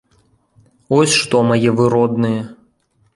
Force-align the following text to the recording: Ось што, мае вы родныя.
Ось 0.97 1.13
што, 1.23 1.41
мае 1.49 1.69
вы 1.81 1.91
родныя. 1.95 2.41